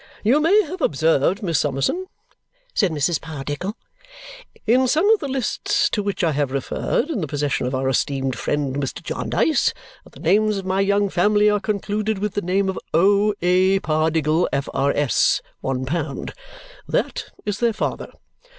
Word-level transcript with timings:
"You 0.23 0.39
may 0.41 0.63
have 0.63 0.81
observed, 0.81 1.43
Miss 1.43 1.59
Summerson," 1.59 2.07
said 2.73 2.89
Mrs. 2.89 3.19
Pardiggle, 3.21 3.75
"in 4.65 4.87
some 4.87 5.07
of 5.11 5.19
the 5.19 5.27
lists 5.27 5.91
to 5.91 6.01
which 6.01 6.23
I 6.23 6.31
have 6.31 6.49
referred, 6.51 7.11
in 7.11 7.21
the 7.21 7.27
possession 7.27 7.67
of 7.67 7.75
our 7.75 7.87
esteemed 7.87 8.35
friend 8.35 8.77
Mr. 8.77 9.03
Jarndyce, 9.03 9.75
that 10.03 10.13
the 10.13 10.19
names 10.19 10.57
of 10.57 10.65
my 10.65 10.81
young 10.81 11.07
family 11.09 11.51
are 11.51 11.59
concluded 11.59 12.17
with 12.17 12.33
the 12.33 12.41
name 12.41 12.67
of 12.67 12.79
O. 12.95 13.35
A. 13.43 13.79
Pardiggle, 13.81 14.47
F.R.S., 14.51 15.39
one 15.59 15.85
pound. 15.85 16.33
That 16.87 17.25
is 17.45 17.59
their 17.59 17.71
father. 17.73 18.11